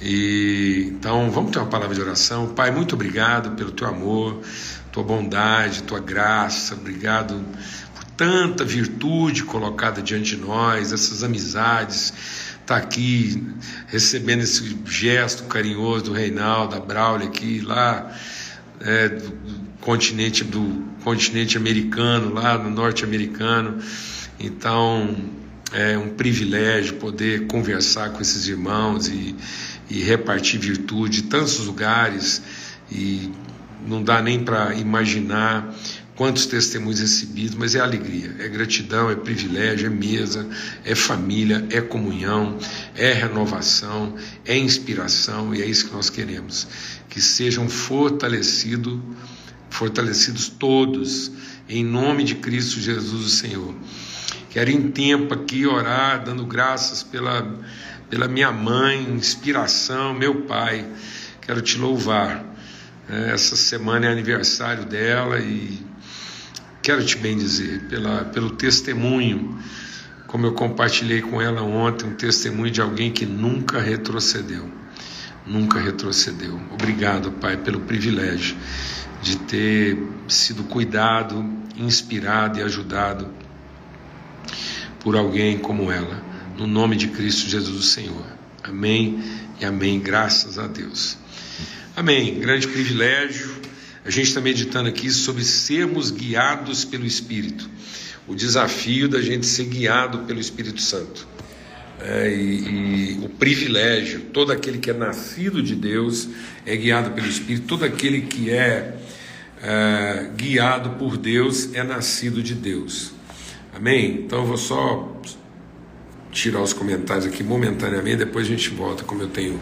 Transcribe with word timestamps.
E 0.00 0.88
então 0.92 1.30
vamos 1.30 1.50
ter 1.50 1.58
uma 1.58 1.68
palavra 1.68 1.94
de 1.94 2.00
oração. 2.00 2.48
Pai, 2.48 2.70
muito 2.70 2.94
obrigado 2.94 3.52
pelo 3.56 3.70
teu 3.70 3.86
amor, 3.86 4.40
tua 4.92 5.02
bondade, 5.02 5.82
tua 5.82 6.00
graça. 6.00 6.74
Obrigado 6.74 7.42
por 7.94 8.04
tanta 8.16 8.64
virtude 8.64 9.44
colocada 9.44 10.02
diante 10.02 10.36
de 10.36 10.42
nós, 10.42 10.92
essas 10.92 11.22
amizades. 11.22 12.12
Tá 12.66 12.76
aqui 12.76 13.46
recebendo 13.88 14.40
esse 14.40 14.78
gesto 14.86 15.44
carinhoso 15.44 16.04
do 16.06 16.12
Reinaldo, 16.12 16.74
da 16.74 16.80
Braulio 16.80 17.28
aqui 17.28 17.60
lá 17.60 18.10
é, 18.80 19.08
do 19.08 19.32
continente 19.80 20.44
do 20.44 20.84
continente 21.04 21.56
americano, 21.58 22.32
lá 22.32 22.56
no 22.56 22.70
norte 22.70 23.04
americano. 23.04 23.78
Então 24.40 25.14
é 25.72 25.98
um 25.98 26.10
privilégio 26.10 26.94
poder 26.94 27.46
conversar 27.46 28.10
com 28.10 28.22
esses 28.22 28.48
irmãos 28.48 29.08
e 29.08 29.34
e 29.90 30.02
repartir 30.02 30.60
virtude 30.60 31.20
em 31.20 31.24
tantos 31.24 31.58
lugares 31.58 32.42
e 32.90 33.30
não 33.86 34.02
dá 34.02 34.22
nem 34.22 34.42
para 34.42 34.74
imaginar 34.74 35.74
quantos 36.14 36.46
testemunhos 36.46 37.00
recebidos, 37.00 37.56
mas 37.56 37.74
é 37.74 37.80
alegria, 37.80 38.36
é 38.38 38.48
gratidão, 38.48 39.10
é 39.10 39.16
privilégio, 39.16 39.86
é 39.86 39.90
mesa, 39.90 40.48
é 40.84 40.94
família, 40.94 41.66
é 41.70 41.80
comunhão, 41.80 42.56
é 42.94 43.12
renovação, 43.12 44.14
é 44.44 44.56
inspiração 44.56 45.54
e 45.54 45.60
é 45.60 45.66
isso 45.66 45.88
que 45.88 45.94
nós 45.94 46.08
queremos, 46.10 46.68
que 47.08 47.20
sejam 47.20 47.68
fortalecidos, 47.68 49.00
fortalecidos 49.70 50.48
todos 50.48 51.32
em 51.68 51.84
nome 51.84 52.24
de 52.24 52.36
Cristo 52.36 52.80
Jesus 52.80 53.26
o 53.26 53.30
Senhor. 53.30 53.74
Quero 54.50 54.70
em 54.70 54.90
tempo 54.92 55.34
aqui 55.34 55.66
orar, 55.66 56.24
dando 56.24 56.46
graças 56.46 57.02
pela 57.02 57.42
pela 58.14 58.28
minha 58.28 58.52
mãe, 58.52 59.02
inspiração, 59.10 60.14
meu 60.14 60.42
pai. 60.42 60.86
Quero 61.40 61.60
te 61.60 61.76
louvar. 61.76 62.44
É, 63.10 63.32
essa 63.32 63.56
semana 63.56 64.06
é 64.06 64.08
aniversário 64.08 64.84
dela 64.84 65.40
e 65.40 65.84
quero 66.80 67.04
te 67.04 67.16
bem 67.18 67.36
dizer 67.36 67.88
pela, 67.88 68.24
pelo 68.26 68.50
testemunho, 68.50 69.58
como 70.28 70.46
eu 70.46 70.52
compartilhei 70.52 71.22
com 71.22 71.42
ela 71.42 71.62
ontem, 71.62 72.06
um 72.06 72.14
testemunho 72.14 72.70
de 72.70 72.80
alguém 72.80 73.10
que 73.10 73.26
nunca 73.26 73.80
retrocedeu. 73.80 74.70
Nunca 75.44 75.80
retrocedeu. 75.80 76.60
Obrigado, 76.70 77.32
Pai, 77.32 77.56
pelo 77.56 77.80
privilégio 77.80 78.56
de 79.22 79.38
ter 79.38 79.98
sido 80.28 80.62
cuidado, 80.62 81.44
inspirado 81.76 82.60
e 82.60 82.62
ajudado 82.62 83.26
por 85.00 85.16
alguém 85.16 85.58
como 85.58 85.90
ela 85.90 86.32
no 86.56 86.66
nome 86.66 86.96
de 86.96 87.08
Cristo 87.08 87.48
Jesus, 87.48 87.76
o 87.76 87.82
Senhor. 87.82 88.24
Amém 88.62 89.22
e 89.60 89.64
amém. 89.64 90.00
Graças 90.00 90.58
a 90.58 90.66
Deus. 90.66 91.18
Amém. 91.96 92.38
Grande 92.38 92.68
privilégio. 92.68 93.54
A 94.04 94.10
gente 94.10 94.28
está 94.28 94.40
meditando 94.40 94.88
aqui 94.88 95.10
sobre 95.10 95.44
sermos 95.44 96.10
guiados 96.10 96.84
pelo 96.84 97.04
Espírito. 97.04 97.68
O 98.26 98.34
desafio 98.34 99.08
da 99.08 99.20
gente 99.20 99.46
ser 99.46 99.64
guiado 99.64 100.20
pelo 100.20 100.40
Espírito 100.40 100.80
Santo. 100.80 101.26
É, 102.00 102.34
e, 102.34 103.18
e, 103.18 103.24
o 103.24 103.28
privilégio, 103.28 104.20
todo 104.32 104.52
aquele 104.52 104.78
que 104.78 104.90
é 104.90 104.94
nascido 104.94 105.62
de 105.62 105.74
Deus 105.74 106.28
é 106.66 106.76
guiado 106.76 107.10
pelo 107.12 107.26
Espírito, 107.26 107.66
todo 107.66 107.84
aquele 107.84 108.22
que 108.22 108.50
é, 108.50 108.96
é 109.62 110.30
guiado 110.36 110.90
por 110.98 111.16
Deus 111.16 111.72
é 111.74 111.82
nascido 111.82 112.42
de 112.42 112.54
Deus. 112.54 113.12
Amém? 113.74 114.24
Então 114.24 114.40
eu 114.40 114.46
vou 114.46 114.56
só 114.56 115.20
tirar 116.34 116.60
os 116.60 116.72
comentários 116.72 117.26
aqui 117.26 117.44
momentaneamente, 117.44 118.16
depois 118.16 118.46
a 118.46 118.50
gente 118.50 118.68
volta, 118.70 119.04
como 119.04 119.22
eu 119.22 119.28
tenho 119.28 119.58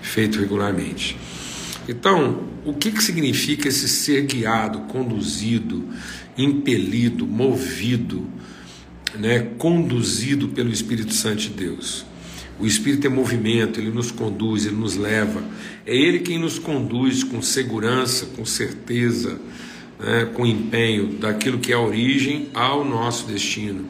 feito 0.00 0.40
regularmente. 0.40 1.16
Então, 1.86 2.44
o 2.64 2.72
que, 2.72 2.90
que 2.90 3.04
significa 3.04 3.68
esse 3.68 3.86
ser 3.86 4.22
guiado, 4.22 4.80
conduzido, 4.88 5.84
impelido, 6.36 7.26
movido, 7.26 8.26
né, 9.14 9.50
conduzido 9.58 10.48
pelo 10.48 10.72
Espírito 10.72 11.12
Santo 11.12 11.42
de 11.42 11.50
Deus? 11.50 12.06
O 12.58 12.66
Espírito 12.66 13.06
é 13.06 13.10
movimento, 13.10 13.78
ele 13.78 13.90
nos 13.90 14.10
conduz, 14.10 14.64
ele 14.64 14.76
nos 14.76 14.96
leva. 14.96 15.44
É 15.84 15.94
ele 15.94 16.20
quem 16.20 16.38
nos 16.38 16.58
conduz 16.58 17.22
com 17.22 17.42
segurança, 17.42 18.26
com 18.34 18.46
certeza, 18.46 19.38
né, 19.98 20.30
com 20.34 20.46
empenho 20.46 21.08
daquilo 21.18 21.58
que 21.58 21.72
é 21.72 21.76
a 21.76 21.80
origem 21.80 22.48
ao 22.54 22.84
nosso 22.84 23.26
destino. 23.26 23.88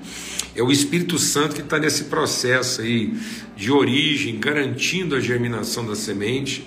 É 0.54 0.62
o 0.62 0.70
Espírito 0.70 1.18
Santo 1.18 1.54
que 1.54 1.62
está 1.62 1.78
nesse 1.78 2.04
processo 2.04 2.80
aí 2.80 3.12
de 3.56 3.72
origem, 3.72 4.38
garantindo 4.38 5.16
a 5.16 5.20
germinação 5.20 5.86
da 5.86 5.96
semente 5.96 6.66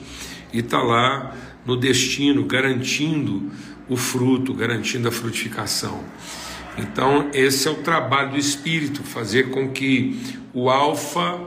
e 0.52 0.60
está 0.60 0.82
lá 0.82 1.36
no 1.66 1.78
destino, 1.78 2.44
garantindo 2.46 3.52
o 3.90 3.96
fruto, 3.96 4.54
garantindo 4.54 5.08
a 5.08 5.12
frutificação. 5.12 6.04
Então, 6.78 7.30
esse 7.34 7.68
é 7.68 7.72
o 7.72 7.76
trabalho 7.76 8.32
do 8.32 8.38
Espírito, 8.38 9.02
fazer 9.04 9.50
com 9.50 9.70
que 9.70 10.20
o 10.54 10.70
Alfa 10.70 11.40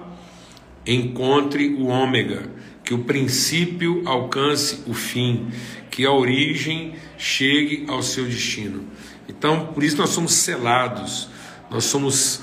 encontre 0.87 1.75
o 1.75 1.87
Ômega, 1.87 2.51
que 2.83 2.93
o 2.93 3.01
princípio 3.01 4.03
alcance 4.07 4.83
o 4.87 4.95
fim, 4.95 5.49
que 5.91 6.05
a 6.05 6.13
origem 6.13 6.95
chegue 7.21 7.85
ao 7.87 8.03
seu 8.03 8.25
destino. 8.25 8.85
Então, 9.29 9.67
por 9.67 9.85
isso 9.85 9.97
nós 9.97 10.11
somos 10.11 10.33
selados 10.33 11.29
nós 11.71 11.85
somos 11.85 12.41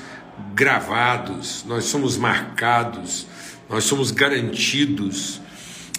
gravados, 0.55 1.65
nós 1.67 1.83
somos 1.85 2.15
marcados, 2.15 3.27
nós 3.69 3.83
somos 3.83 4.09
garantidos, 4.09 5.41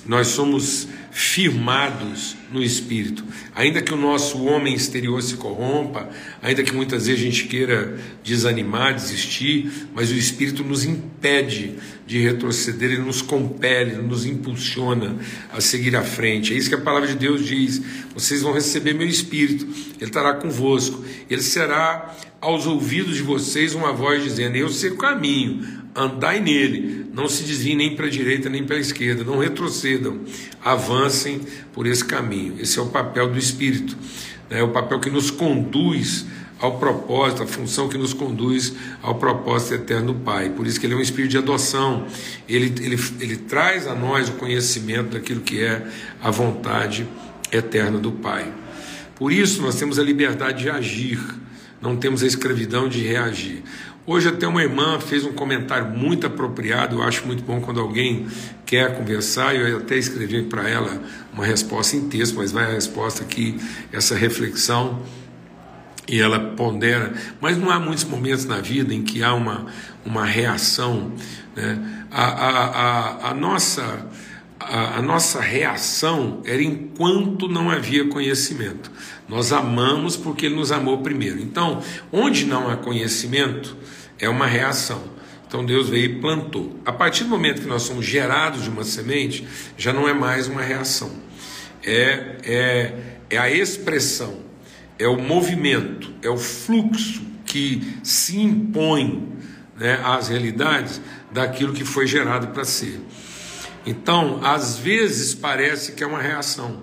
nós 0.07 0.29
somos 0.29 0.89
firmados 1.11 2.37
no 2.53 2.63
Espírito. 2.63 3.25
Ainda 3.55 3.83
que 3.83 3.93
o 3.93 3.97
nosso 3.97 4.45
homem 4.45 4.75
exterior 4.75 5.23
se 5.23 5.37
corrompa, 5.37 6.09
ainda 6.43 6.63
que 6.63 6.73
muitas 6.73 7.07
vezes 7.07 7.21
a 7.21 7.25
gente 7.25 7.45
queira 7.45 7.99
desanimar, 8.23 8.95
desistir, 8.95 9.89
mas 9.95 10.11
o 10.11 10.15
Espírito 10.15 10.63
nos 10.63 10.85
impede 10.85 11.75
de 12.07 12.19
retroceder, 12.21 12.93
ele 12.93 13.03
nos 13.03 13.21
compele, 13.21 13.93
ele 13.93 14.03
nos 14.03 14.25
impulsiona 14.25 15.17
a 15.53 15.61
seguir 15.61 15.95
à 15.97 16.03
frente. 16.03 16.55
É 16.55 16.57
isso 16.57 16.69
que 16.69 16.75
a 16.75 16.81
palavra 16.81 17.09
de 17.09 17.17
Deus 17.17 17.45
diz: 17.45 17.83
vocês 18.15 18.43
vão 18.43 18.53
receber 18.53 18.95
meu 18.95 19.07
Espírito, 19.07 19.67
ele 19.97 20.11
estará 20.11 20.35
convosco, 20.35 21.05
ele 21.29 21.43
será 21.43 22.15
aos 22.41 22.67
ouvidos 22.67 23.17
de 23.17 23.23
vocês 23.23 23.75
uma 23.75 23.93
voz 23.93 24.23
dizendo: 24.23 24.57
Eu 24.57 24.69
sei 24.69 24.91
o 24.91 24.97
caminho, 24.97 25.67
andai 25.95 26.41
nele, 26.41 27.07
não 27.19 27.29
se 27.29 27.43
desviem 27.43 27.75
nem 27.75 27.97
para 27.97 28.07
a 28.07 28.09
direita 28.09 28.49
nem 28.49 28.63
para 28.63 28.77
a 28.77 28.79
esquerda, 28.79 29.25
não 29.25 29.39
retrocedam, 29.39 30.21
avancem 30.65 31.41
por 31.73 31.85
esse 31.85 32.05
caminho. 32.05 32.55
Esse 32.61 32.79
é 32.79 32.83
o 32.83 32.87
papel 32.87 33.29
do 33.29 33.37
Espírito, 33.37 33.97
né? 34.49 34.61
é 34.61 34.63
o 34.63 34.69
papel 34.69 35.01
que 35.01 35.11
nos 35.11 35.29
conduz 35.29 36.27
ao 36.61 36.79
propósito, 36.79 37.43
a 37.43 37.47
função 37.47 37.89
que 37.89 37.99
nos 37.99 38.13
conduz 38.13 38.73
ao 39.03 39.17
propósito 39.17 39.75
eterno 39.75 40.13
do 40.13 40.21
Pai. 40.21 40.51
Por 40.51 40.65
isso 40.65 40.79
que 40.79 40.87
ele 40.87 40.95
é 40.95 40.97
um 40.97 41.01
espírito 41.01 41.33
de 41.33 41.39
adoção, 41.39 42.07
ele, 42.49 42.73
ele, 42.81 42.97
ele 43.21 43.37
traz 43.37 43.89
a 43.89 43.97
nós 43.97 44.29
o 44.29 44.33
conhecimento 44.33 45.11
daquilo 45.11 45.41
que 45.41 45.61
é 45.61 45.87
a 46.23 46.31
vontade 46.31 47.05
eterna 47.51 47.99
do 47.99 48.13
Pai. 48.13 48.53
Por 49.17 49.33
isso 49.33 49.61
nós 49.61 49.75
temos 49.75 49.99
a 49.99 50.05
liberdade 50.05 50.63
de 50.63 50.71
agir 50.71 51.19
não 51.81 51.97
temos 51.97 52.23
a 52.23 52.27
escravidão 52.27 52.89
de 52.89 53.01
reagir. 53.01 53.63
Hoje 54.09 54.27
até 54.31 54.49
uma 54.49 54.63
irmã 54.63 54.99
fez 54.99 55.27
um 55.27 55.35
comentário 55.35 55.87
muito 55.91 56.27
apropriado, 56.27 56.97
eu 56.97 57.03
acho 57.03 57.27
muito 57.27 57.43
bom 57.43 57.61
quando 57.61 57.79
alguém 57.79 58.27
quer 58.65 58.97
conversar, 58.97 59.55
eu 59.55 59.77
até 59.77 59.99
escrevi 59.99 60.45
para 60.45 60.67
ela 60.67 60.99
uma 61.31 61.45
resposta 61.45 61.95
em 61.95 62.09
texto, 62.09 62.37
mas 62.37 62.51
vai 62.51 62.65
a 62.65 62.73
resposta 62.73 63.23
aqui, 63.23 63.61
essa 63.93 64.15
reflexão, 64.15 65.03
e 66.09 66.19
ela 66.19 66.41
pondera, 66.41 67.13
mas 67.39 67.59
não 67.59 67.71
há 67.71 67.79
muitos 67.79 68.05
momentos 68.05 68.47
na 68.47 68.63
vida 68.63 68.95
em 68.95 69.03
que 69.03 69.23
há 69.23 69.35
uma, 69.35 69.67
uma 70.07 70.25
reação, 70.25 71.13
né? 71.55 72.07
a, 72.11 72.25
a, 72.25 72.65
a, 72.65 73.31
a 73.33 73.35
nossa 73.35 74.07
a, 74.61 74.99
a, 74.99 75.03
nossa 75.03 75.41
reação 75.41 76.43
era 76.45 76.63
enquanto 76.63 77.49
não 77.49 77.71
havia 77.71 78.09
conhecimento. 78.09 78.91
Nós 79.29 79.53
amamos 79.53 80.17
porque 80.17 80.47
Ele 80.47 80.57
nos 80.57 80.73
amou 80.73 80.99
primeiro. 80.99 81.41
Então, 81.41 81.83
onde 82.11 82.45
não 82.45 82.69
há 82.69 82.77
conhecimento, 82.77 83.77
é 84.19 84.29
uma 84.29 84.47
reação. 84.47 85.03
Então 85.47 85.65
Deus 85.65 85.89
veio 85.89 86.05
e 86.05 86.21
plantou. 86.21 86.79
A 86.85 86.93
partir 86.93 87.25
do 87.25 87.31
momento 87.31 87.63
que 87.63 87.69
nós 87.69 87.83
somos 87.83 88.05
gerados 88.05 88.65
de 88.65 88.69
uma 88.69 88.85
semente, 88.85 89.47
já 89.79 89.93
não 89.93 90.07
é 90.07 90.13
mais 90.13 90.47
uma 90.47 90.61
reação. 90.61 91.11
É, 91.83 92.37
é, 92.45 92.95
é 93.31 93.39
a 93.39 93.51
expressão, 93.51 94.41
é 94.99 95.09
o 95.09 95.17
movimento, 95.17 96.13
é 96.23 96.29
o 96.29 96.37
fluxo 96.37 97.23
que 97.47 97.99
se 98.03 98.39
impõe 98.39 99.33
né, 99.79 99.99
às 100.05 100.29
realidades 100.29 101.01
daquilo 101.33 101.73
que 101.73 101.85
foi 101.85 102.07
gerado 102.07 102.49
para 102.49 102.65
ser. 102.65 103.01
Então, 103.89 104.41
às 104.43 104.79
vezes 104.79 105.35
parece 105.35 105.93
que 105.93 106.05
é 106.05 106.07
uma 106.07 106.21
reação. 106.21 106.83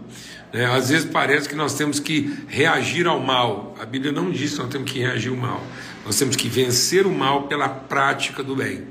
Né? 0.52 0.66
Às 0.66 0.90
vezes 0.90 1.06
parece 1.08 1.48
que 1.48 1.54
nós 1.54 1.76
temos 1.76 2.00
que 2.00 2.36
reagir 2.48 3.06
ao 3.06 3.20
mal. 3.20 3.76
A 3.80 3.86
Bíblia 3.86 4.12
não 4.12 4.32
diz 4.32 4.54
que 4.54 4.58
nós 4.58 4.70
temos 4.70 4.92
que 4.92 4.98
reagir 4.98 5.30
ao 5.30 5.38
mal. 5.38 5.64
Nós 6.04 6.18
temos 6.18 6.36
que 6.36 6.50
vencer 6.50 7.06
o 7.06 7.12
mal 7.12 7.44
pela 7.44 7.70
prática 7.70 8.42
do 8.42 8.56
bem. 8.56 8.88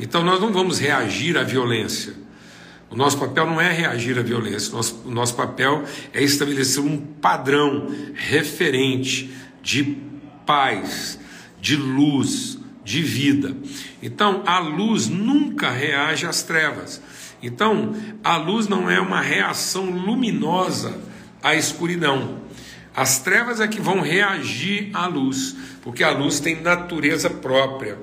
Então, 0.00 0.24
nós 0.24 0.40
não 0.40 0.52
vamos 0.52 0.80
reagir 0.80 1.38
à 1.38 1.44
violência. 1.44 2.14
O 2.90 2.96
nosso 2.96 3.18
papel 3.18 3.46
não 3.46 3.60
é 3.60 3.72
reagir 3.72 4.18
à 4.18 4.22
violência, 4.22 4.72
o 4.72 4.76
nosso, 4.76 5.02
o 5.04 5.10
nosso 5.12 5.34
papel 5.36 5.84
é 6.12 6.24
estabelecer 6.24 6.82
um 6.82 6.96
padrão 6.98 7.86
referente 8.14 9.32
de 9.62 9.96
paz, 10.44 11.20
de 11.60 11.76
luz, 11.76 12.58
de 12.84 13.00
vida. 13.00 13.56
Então, 14.02 14.42
a 14.44 14.58
luz 14.58 15.08
nunca 15.08 15.70
reage 15.70 16.26
às 16.26 16.42
trevas. 16.42 17.00
Então, 17.42 17.94
a 18.22 18.36
luz 18.36 18.68
não 18.68 18.90
é 18.90 19.00
uma 19.00 19.20
reação 19.20 19.90
luminosa 19.90 20.98
à 21.42 21.54
escuridão. 21.54 22.38
As 22.96 23.18
trevas 23.18 23.60
é 23.60 23.66
que 23.66 23.80
vão 23.80 24.00
reagir 24.00 24.90
à 24.94 25.06
luz, 25.06 25.56
porque 25.82 26.04
a 26.04 26.10
luz 26.10 26.38
tem 26.40 26.60
natureza 26.60 27.28
própria, 27.28 27.98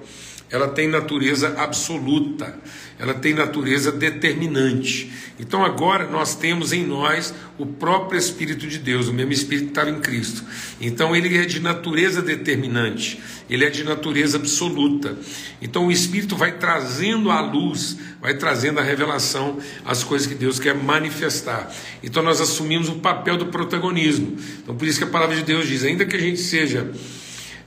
ela 0.52 0.68
tem 0.68 0.88
natureza 0.88 1.56
absoluta 1.58 2.60
ela 3.02 3.16
tem 3.16 3.34
natureza 3.34 3.92
determinante. 3.92 5.12
Então 5.40 5.66
agora 5.66 6.08
nós 6.08 6.36
temos 6.36 6.72
em 6.72 6.86
nós 6.86 7.34
o 7.58 7.66
próprio 7.66 8.20
Espírito 8.20 8.68
de 8.68 8.78
Deus, 8.78 9.08
o 9.08 9.14
mesmo 9.14 9.34
Espírito 9.34 9.66
que 9.66 9.72
estava 9.72 9.90
em 9.90 10.00
Cristo. 10.00 10.44
Então 10.80 11.16
ele 11.16 11.36
é 11.36 11.46
de 11.46 11.60
natureza 11.60 12.22
determinante, 12.22 13.20
ele 13.50 13.66
é 13.66 13.72
de 13.72 13.84
natureza 13.84 14.38
absoluta. 14.38 15.18
Então 15.60 15.88
o 15.88 15.92
Espírito 15.92 16.36
vai 16.36 16.60
trazendo 16.60 17.32
à 17.32 17.42
luz, 17.42 17.98
vai 18.22 18.36
trazendo 18.36 18.80
a 18.80 18.84
revelação 18.84 19.58
as 19.84 20.04
coisas 20.04 20.28
que 20.28 20.36
Deus 20.36 20.60
quer 20.60 20.76
manifestar. 20.76 21.74
Então 22.04 22.22
nós 22.22 22.40
assumimos 22.40 22.88
o 22.88 23.00
papel 23.00 23.36
do 23.36 23.48
protagonismo. 23.48 24.38
Então 24.62 24.76
por 24.76 24.88
isso 24.88 25.00
que 25.00 25.06
a 25.06 25.08
palavra 25.08 25.36
de 25.36 25.42
Deus 25.42 25.68
diz: 25.68 25.84
ainda 25.84 26.06
que 26.06 26.16
a 26.16 26.20
gente 26.20 26.40
seja 26.40 26.92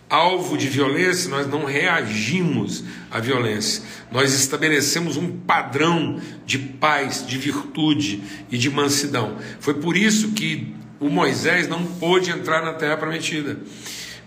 alvo 0.09 0.57
de 0.57 0.69
violência, 0.69 1.31
nós 1.31 1.47
não 1.47 1.65
reagimos 1.65 2.85
à 3.11 3.21
violência. 3.21 3.83
Nós 4.11 4.33
estabelecemos 4.35 5.17
um 5.17 5.39
padrão 5.39 6.21
de 6.47 6.59
paz, 6.59 7.27
de 7.27 7.39
virtude 7.39 8.23
e 8.51 8.59
de 8.59 8.71
mansidão. 8.71 9.37
Foi 9.61 9.75
por 9.75 9.97
isso 9.97 10.33
que 10.33 10.75
o 11.01 11.09
Moisés 11.09 11.69
não 11.69 11.85
pôde 11.85 12.31
entrar 12.31 12.63
na 12.65 12.73
terra 12.75 12.97
prometida. 12.97 13.59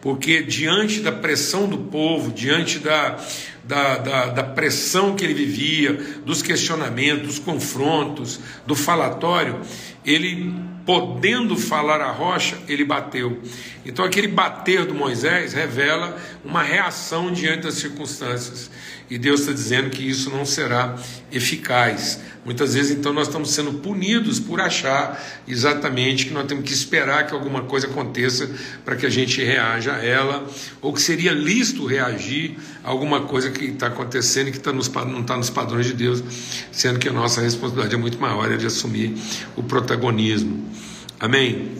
Porque 0.02 0.44
diante 0.44 1.00
da 1.00 1.12
pressão 1.12 1.68
do 1.68 1.78
povo, 1.78 2.32
diante 2.32 2.80
da, 2.80 3.18
da, 3.64 3.98
da, 3.98 4.26
da 4.28 4.44
pressão 4.44 5.16
que 5.16 5.24
ele 5.24 5.34
vivia, 5.34 5.94
dos 6.26 6.42
questionamentos, 6.42 7.28
dos 7.28 7.40
confrontos, 7.40 8.40
do 8.66 8.76
falatório, 8.76 9.60
ele 10.06 10.54
podendo 10.88 11.58
falar 11.58 12.00
a 12.00 12.10
rocha, 12.10 12.58
ele 12.66 12.86
bateu. 12.86 13.42
Então, 13.86 14.06
aquele 14.06 14.30
bater 14.30 14.86
do 14.86 14.96
Moisés 14.96 15.52
revela 15.52 16.18
uma 16.46 16.64
reação 16.64 17.30
diante 17.30 17.64
das 17.64 17.74
circunstâncias. 17.74 18.72
E 19.10 19.18
Deus 19.18 19.42
está 19.42 19.52
dizendo 19.52 19.90
que 19.90 20.02
isso 20.02 20.30
não 20.30 20.46
será 20.46 20.96
eficaz. 21.30 22.22
Muitas 22.46 22.74
vezes, 22.74 22.98
então, 22.98 23.12
nós 23.12 23.28
estamos 23.28 23.52
sendo 23.52 23.74
punidos 23.74 24.40
por 24.40 24.62
achar 24.62 25.22
exatamente 25.46 26.26
que 26.26 26.34
nós 26.34 26.46
temos 26.46 26.64
que 26.64 26.72
esperar 26.72 27.28
que 27.28 27.34
alguma 27.34 27.64
coisa 27.64 27.88
aconteça 27.88 28.50
para 28.86 28.96
que 28.96 29.06
a 29.06 29.10
gente 29.10 29.44
reaja 29.44 29.94
a 29.94 30.06
ela, 30.06 30.48
ou 30.82 30.94
que 30.94 31.02
seria 31.02 31.34
lícito 31.34 31.86
reagir 31.86 32.56
a 32.82 32.90
alguma 32.90 33.22
coisa 33.22 33.52
que 33.52 33.66
está 33.66 33.88
acontecendo 33.88 34.48
e 34.48 34.52
que 34.54 34.60
tá 34.60 34.72
nos, 34.72 34.88
não 34.88 35.20
está 35.20 35.36
nos 35.36 35.50
padrões 35.50 35.86
de 35.86 35.94
Deus, 35.94 36.24
sendo 36.72 36.98
que 36.98 37.10
a 37.10 37.14
nossa 37.14 37.42
responsabilidade 37.42 37.96
é 37.96 37.98
muito 37.98 38.18
maior, 38.18 38.50
é 38.50 38.56
de 38.56 38.66
assumir 38.66 39.18
o 39.58 39.64
protagonismo. 39.64 40.77
Amém? 41.20 41.72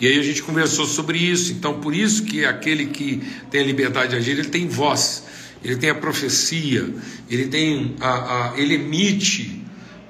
E 0.00 0.06
aí 0.06 0.18
a 0.18 0.22
gente 0.22 0.42
conversou 0.42 0.86
sobre 0.86 1.18
isso. 1.18 1.52
Então, 1.52 1.80
por 1.80 1.94
isso 1.94 2.24
que 2.24 2.44
aquele 2.44 2.86
que 2.86 3.22
tem 3.50 3.60
a 3.60 3.64
liberdade 3.64 4.10
de 4.10 4.16
agir, 4.16 4.32
ele 4.32 4.48
tem 4.48 4.68
voz 4.68 5.24
ele 5.62 5.76
tem 5.76 5.90
a 5.90 5.94
profecia, 5.94 6.88
ele 7.28 7.48
tem 7.48 7.96
a, 8.00 8.52
a 8.52 8.58
ele 8.58 8.74
emite 8.74 9.62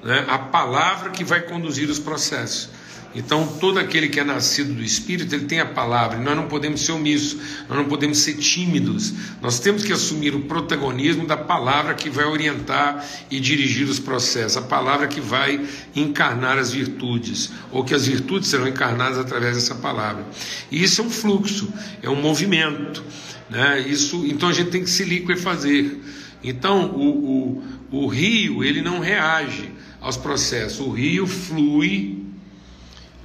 né, 0.02 0.24
a 0.28 0.38
palavra 0.38 1.10
que 1.10 1.24
vai 1.24 1.42
conduzir 1.42 1.88
os 1.88 1.98
processos. 1.98 2.70
Então, 3.18 3.44
todo 3.58 3.80
aquele 3.80 4.08
que 4.08 4.20
é 4.20 4.24
nascido 4.24 4.72
do 4.72 4.82
Espírito, 4.82 5.34
ele 5.34 5.46
tem 5.46 5.58
a 5.58 5.66
palavra, 5.66 6.18
e 6.18 6.22
nós 6.22 6.36
não 6.36 6.46
podemos 6.46 6.82
ser 6.82 6.92
omissos, 6.92 7.36
nós 7.68 7.76
não 7.76 7.86
podemos 7.86 8.18
ser 8.18 8.34
tímidos, 8.34 9.12
nós 9.42 9.58
temos 9.58 9.82
que 9.82 9.92
assumir 9.92 10.36
o 10.36 10.42
protagonismo 10.42 11.26
da 11.26 11.36
palavra 11.36 11.94
que 11.94 12.08
vai 12.08 12.24
orientar 12.24 13.04
e 13.28 13.40
dirigir 13.40 13.88
os 13.88 13.98
processos, 13.98 14.56
a 14.56 14.62
palavra 14.62 15.08
que 15.08 15.20
vai 15.20 15.60
encarnar 15.96 16.58
as 16.58 16.70
virtudes, 16.70 17.50
ou 17.72 17.82
que 17.82 17.92
as 17.92 18.06
virtudes 18.06 18.48
serão 18.48 18.68
encarnadas 18.68 19.18
através 19.18 19.56
dessa 19.56 19.74
palavra. 19.74 20.24
E 20.70 20.80
isso 20.80 21.00
é 21.00 21.04
um 21.04 21.10
fluxo, 21.10 21.72
é 22.00 22.08
um 22.08 22.22
movimento. 22.22 23.02
Né? 23.50 23.80
Isso, 23.80 24.24
então 24.26 24.48
a 24.48 24.52
gente 24.52 24.70
tem 24.70 24.84
que 24.84 24.90
se 24.90 25.02
liquefazer. 25.02 25.98
Então 26.40 26.86
o, 26.92 27.62
o, 27.90 28.04
o 28.04 28.06
rio 28.06 28.62
ele 28.62 28.80
não 28.80 29.00
reage 29.00 29.72
aos 30.00 30.16
processos, 30.16 30.78
o 30.78 30.90
rio 30.90 31.26
flui 31.26 32.17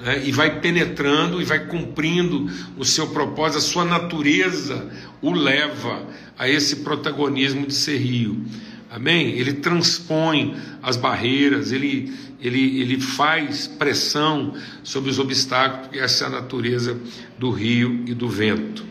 né? 0.04 0.22
e 0.26 0.32
vai 0.32 0.60
penetrando 0.60 1.42
e 1.42 1.46
vai 1.46 1.66
cumprindo 1.66 2.50
o 2.78 2.84
seu 2.84 3.08
propósito, 3.08 3.58
a 3.58 3.62
sua 3.62 3.86
natureza 3.86 4.92
o 5.22 5.32
leva 5.32 6.06
a 6.38 6.50
esse 6.50 6.78
protagonismo 6.78 7.66
de 7.66 7.74
ser 7.74 7.98
rio. 7.98 8.44
Amém? 8.92 9.30
Ele 9.32 9.54
transpõe 9.54 10.56
as 10.82 10.98
barreiras, 10.98 11.72
ele, 11.72 12.14
ele, 12.40 12.80
ele 12.80 13.00
faz 13.00 13.66
pressão 13.66 14.54
sobre 14.84 15.10
os 15.10 15.18
obstáculos, 15.18 15.98
essa 15.98 16.26
é 16.26 16.28
a 16.28 16.30
natureza 16.30 17.00
do 17.40 17.50
rio 17.50 18.04
e 18.06 18.14
do 18.14 18.28
vento. 18.28 18.86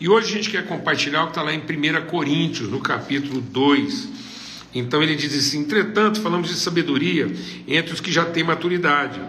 E 0.00 0.08
hoje 0.08 0.28
a 0.28 0.36
gente 0.36 0.50
quer 0.50 0.66
compartilhar 0.66 1.22
o 1.22 1.26
que 1.26 1.32
está 1.32 1.42
lá 1.42 1.52
em 1.52 1.58
1 1.58 2.06
Coríntios, 2.06 2.68
no 2.68 2.80
capítulo 2.80 3.40
2. 3.40 4.08
Então 4.74 5.02
ele 5.02 5.14
diz 5.14 5.36
assim: 5.36 5.60
entretanto, 5.60 6.20
falamos 6.20 6.48
de 6.48 6.54
sabedoria 6.54 7.30
entre 7.68 7.92
os 7.92 8.00
que 8.00 8.10
já 8.10 8.24
têm 8.24 8.44
maturidade, 8.44 9.20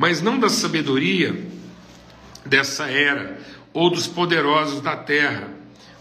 mas 0.00 0.22
não 0.22 0.38
da 0.38 0.48
sabedoria 0.48 1.36
dessa 2.46 2.86
era, 2.86 3.38
ou 3.70 3.90
dos 3.90 4.06
poderosos 4.06 4.80
da 4.80 4.96
terra, 4.96 5.50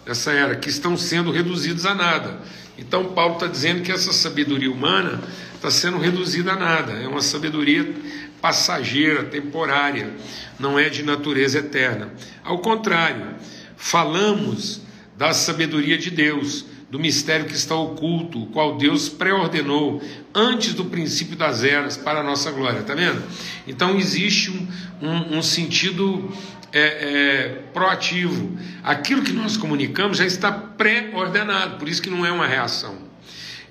dessa 0.05 0.31
era, 0.31 0.55
que 0.55 0.69
estão 0.69 0.95
sendo 0.95 1.31
reduzidos 1.31 1.85
a 1.85 1.93
nada. 1.93 2.39
Então 2.77 3.11
Paulo 3.11 3.33
está 3.33 3.47
dizendo 3.47 3.81
que 3.81 3.91
essa 3.91 4.13
sabedoria 4.13 4.71
humana 4.71 5.21
está 5.53 5.69
sendo 5.69 5.97
reduzida 5.97 6.53
a 6.53 6.55
nada, 6.55 6.93
é 6.93 7.09
uma 7.09 7.21
sabedoria 7.21 7.93
passageira, 8.41 9.25
temporária, 9.25 10.13
não 10.57 10.79
é 10.79 10.87
de 10.87 11.03
natureza 11.03 11.59
eterna. 11.59 12.13
Ao 12.41 12.59
contrário, 12.59 13.35
falamos 13.75 14.81
da 15.17 15.33
sabedoria 15.33 15.97
de 15.97 16.09
Deus, 16.09 16.65
do 16.89 16.99
mistério 16.99 17.45
que 17.45 17.53
está 17.53 17.75
oculto, 17.75 18.43
o 18.43 18.47
qual 18.47 18.77
Deus 18.77 19.07
pré-ordenou 19.07 20.01
antes 20.33 20.73
do 20.73 20.85
princípio 20.85 21.35
das 21.35 21.63
eras 21.63 21.95
para 21.95 22.21
a 22.21 22.23
nossa 22.23 22.51
glória, 22.51 22.81
tá 22.81 22.95
vendo? 22.95 23.21
Então 23.67 23.97
existe 23.97 24.49
um, 24.49 24.67
um, 25.01 25.37
um 25.37 25.41
sentido 25.41 26.31
é, 26.73 26.81
é, 26.81 27.47
proativo. 27.73 28.57
Aquilo 28.83 29.21
que 29.21 29.31
nós 29.31 29.55
comunicamos 29.55 30.17
já 30.17 30.25
está 30.25 30.51
pré-ordenado, 30.51 31.77
por 31.77 31.87
isso 31.87 32.01
que 32.01 32.09
não 32.09 32.25
é 32.25 32.31
uma 32.31 32.47
reação. 32.47 32.97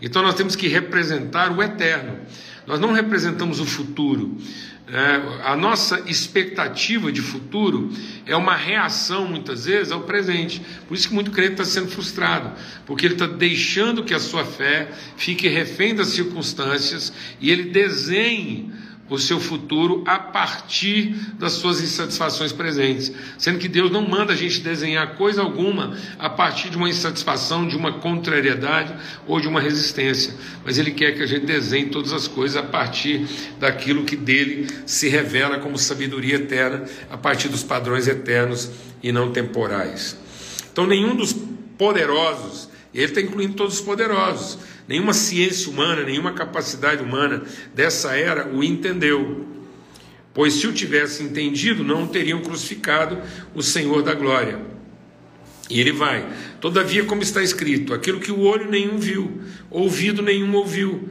Então 0.01 0.23
nós 0.23 0.35
temos 0.35 0.55
que 0.55 0.69
representar 0.69 1.51
o 1.51 1.63
eterno. 1.63 2.19
Nós 2.69 2.79
não 2.79 2.93
representamos 2.93 3.61
o 3.61 3.65
futuro. 3.65 4.37
É, 4.87 5.49
a 5.51 5.57
nossa 5.57 6.01
expectativa 6.07 7.11
de 7.11 7.23
futuro 7.23 7.91
é 8.27 8.37
uma 8.37 8.55
reação, 8.55 9.27
muitas 9.27 9.65
vezes, 9.65 9.91
ao 9.91 10.03
presente. 10.03 10.61
Por 10.87 10.95
isso 10.95 11.09
que 11.09 11.15
muito 11.15 11.31
crente 11.31 11.53
está 11.53 11.65
sendo 11.65 11.89
frustrado, 11.89 12.53
porque 12.85 13.07
ele 13.07 13.15
está 13.15 13.27
deixando 13.27 14.05
que 14.05 14.13
a 14.13 14.21
sua 14.21 14.45
fé 14.45 14.91
fique 15.17 15.49
refém 15.49 15.95
das 15.95 16.09
circunstâncias 16.09 17.11
e 17.41 17.51
ele 17.51 17.71
desenhe 17.71 18.71
o 19.09 19.19
seu 19.19 19.41
futuro 19.41 20.03
a 20.07 20.19
partir 20.19 21.15
das 21.39 21.53
suas 21.53 21.81
insatisfações 21.81 22.53
presentes, 22.53 23.13
sendo 23.39 23.59
que 23.59 23.69
Deus 23.69 23.91
não 23.91 24.07
manda 24.07 24.33
a 24.33 24.37
gente 24.37 24.61
desenhar 24.61 25.17
coisa 25.17 25.43
alguma 25.43 25.97
a 26.19 26.29
partir 26.29 26.71
de 26.71 26.77
uma 26.77 26.89
insatisfação, 26.89 27.67
de 27.67 27.77
uma 27.77 27.93
contrariedade 27.93 28.95
ou 29.27 29.41
de 29.41 29.49
uma 29.49 29.61
resistência, 29.61 30.35
mas 30.65 30.79
Ele 30.79 30.91
quer 30.91 31.13
que 31.13 31.23
a 31.23 31.27
gente 31.27 31.47
desenhe 31.47 31.87
todas 31.87 32.13
as 32.13 32.29
coisas 32.29 32.57
a 32.57 32.63
partir 32.63 33.27
daquilo 33.59 34.05
que 34.05 34.17
dele 34.17 34.67
se 34.87 35.09
revela 35.09 35.59
como 35.59 35.79
sabedoria 35.79 36.37
eterna, 36.37 36.85
a 37.11 37.17
partir 37.17 37.49
dos 37.49 37.63
padrões 37.63 38.07
eternos 38.07 38.71
e 39.03 39.13
não 39.13 39.33
temporais. 39.33 40.17
Então, 40.71 40.87
nenhum 40.87 41.17
dos 41.17 41.35
poderosos, 41.77 42.69
ele 42.99 43.13
está 43.13 43.21
incluindo 43.21 43.55
todos 43.55 43.75
os 43.75 43.81
poderosos, 43.81 44.59
nenhuma 44.89 45.13
ciência 45.13 45.71
humana, 45.71 46.03
nenhuma 46.03 46.33
capacidade 46.33 47.03
humana 47.03 47.45
dessa 47.73 48.17
era 48.17 48.49
o 48.49 48.65
entendeu. 48.65 49.47
Pois 50.35 50.55
se 50.55 50.67
o 50.67 50.73
tivesse 50.73 51.23
entendido, 51.23 51.85
não 51.85 52.09
teriam 52.09 52.43
crucificado 52.43 53.19
o 53.55 53.63
Senhor 53.63 54.03
da 54.03 54.15
glória. 54.15 54.59
E 55.71 55.81
ele 55.81 55.93
vai. 55.93 56.27
Todavia, 56.61 57.05
como 57.05 57.23
está 57.23 57.41
escrito, 57.43 57.95
aquilo 57.95 58.19
que 58.19 58.33
o 58.33 58.41
olho 58.41 58.69
nenhum 58.69 58.99
viu, 58.99 59.43
ouvido 59.71 60.21
nenhum 60.21 60.53
ouviu, 60.55 61.09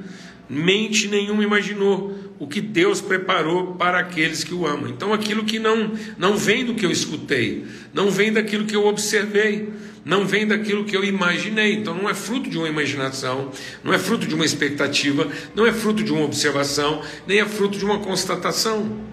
mente 0.50 1.08
nenhum 1.08 1.42
imaginou, 1.42 2.18
o 2.40 2.48
que 2.48 2.62
Deus 2.62 3.02
preparou 3.02 3.76
para 3.76 4.00
aqueles 4.00 4.44
que 4.44 4.54
o 4.54 4.68
amam. 4.68 4.90
Então, 4.90 5.14
aquilo 5.14 5.44
que 5.44 5.58
não, 5.58 5.94
não 6.18 6.36
vem 6.36 6.66
do 6.66 6.76
que 6.76 6.86
eu 6.86 6.92
escutei, 6.92 7.66
não 7.94 8.12
vem 8.12 8.32
daquilo 8.32 8.66
que 8.66 8.76
eu 8.76 8.86
observei, 8.86 9.70
não 10.08 10.26
vem 10.26 10.48
daquilo 10.48 10.86
que 10.86 10.96
eu 10.96 11.04
imaginei. 11.04 11.74
Então 11.74 11.94
não 11.94 12.10
é 12.10 12.14
fruto 12.14 12.50
de 12.50 12.58
uma 12.58 12.70
imaginação, 12.70 13.52
não 13.84 13.94
é 13.94 14.00
fruto 14.00 14.26
de 14.26 14.34
uma 14.34 14.46
expectativa, 14.46 15.28
não 15.54 15.68
é 15.68 15.74
fruto 15.74 16.02
de 16.02 16.14
uma 16.14 16.24
observação, 16.24 17.02
nem 17.28 17.42
é 17.42 17.46
fruto 17.46 17.78
de 17.78 17.84
uma 17.84 18.00
constatação. 18.00 19.06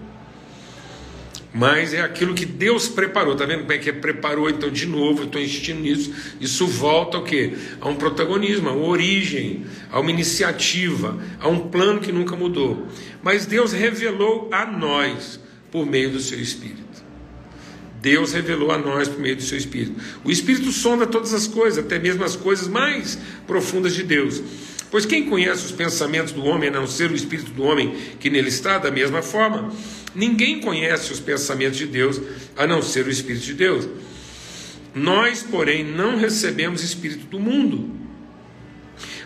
Mas 1.53 1.93
é 1.93 2.01
aquilo 2.01 2.33
que 2.33 2.45
Deus 2.45 2.89
preparou. 2.89 3.33
Está 3.33 3.45
vendo 3.45 3.61
como 3.61 3.71
é 3.71 3.77
que 3.77 3.89
é 3.89 3.93
preparou? 3.93 4.49
Então, 4.49 4.69
de 4.69 4.85
novo, 4.85 5.21
eu 5.21 5.25
estou 5.25 5.41
insistindo 5.41 5.79
nisso. 5.79 6.13
Isso 6.39 6.67
volta 6.67 7.15
ao 7.15 7.23
quê? 7.23 7.53
A 7.79 7.87
um 7.87 7.95
protagonismo, 7.95 8.67
a 8.67 8.73
uma 8.73 8.87
origem, 8.87 9.65
a 9.89 9.99
uma 9.99 10.11
iniciativa, 10.11 11.17
a 11.39 11.47
um 11.47 11.69
plano 11.69 12.01
que 12.01 12.11
nunca 12.11 12.35
mudou. 12.35 12.87
Mas 13.23 13.45
Deus 13.45 13.71
revelou 13.71 14.49
a 14.51 14.65
nós 14.65 15.39
por 15.71 15.85
meio 15.85 16.09
do 16.09 16.19
seu 16.19 16.39
Espírito. 16.39 16.84
Deus 18.05 18.33
revelou 18.33 18.71
a 18.71 18.77
nós 18.77 19.07
por 19.07 19.19
meio 19.19 19.35
do 19.35 19.41
seu 19.41 19.57
Espírito. 19.57 19.99
O 20.23 20.29
Espírito 20.29 20.71
sonda 20.71 21.07
todas 21.07 21.33
as 21.33 21.47
coisas, 21.47 21.83
até 21.83 21.97
mesmo 21.97 22.23
as 22.23 22.35
coisas 22.35 22.67
mais 22.67 23.17
profundas 23.47 23.95
de 23.95 24.03
Deus. 24.03 24.43
Pois 24.91 25.07
quem 25.07 25.25
conhece 25.25 25.65
os 25.65 25.71
pensamentos 25.71 26.31
do 26.31 26.45
homem, 26.45 26.69
a 26.69 26.71
não 26.71 26.85
ser 26.85 27.09
o 27.09 27.15
Espírito 27.15 27.49
do 27.49 27.63
homem 27.63 27.95
que 28.19 28.29
nele 28.29 28.49
está, 28.49 28.77
da 28.77 28.91
mesma 28.91 29.23
forma, 29.23 29.73
ninguém 30.13 30.59
conhece 30.59 31.11
os 31.11 31.19
pensamentos 31.19 31.79
de 31.79 31.87
Deus, 31.87 32.21
a 32.55 32.67
não 32.67 32.79
ser 32.79 33.07
o 33.07 33.09
Espírito 33.09 33.43
de 33.43 33.55
Deus. 33.55 33.89
Nós, 34.93 35.41
porém, 35.41 35.83
não 35.83 36.15
recebemos 36.15 36.83
Espírito 36.83 37.25
do 37.25 37.39
mundo, 37.39 37.89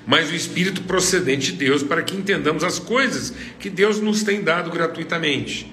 mas 0.08 0.32
o 0.32 0.36
Espírito 0.36 0.84
procedente 0.84 1.52
de 1.52 1.58
Deus, 1.58 1.84
para 1.84 2.02
que 2.02 2.16
entendamos 2.16 2.64
as 2.64 2.80
coisas 2.80 3.34
que 3.60 3.70
Deus 3.70 4.00
nos 4.00 4.24
tem 4.24 4.42
dado 4.42 4.72
gratuitamente. 4.72 5.70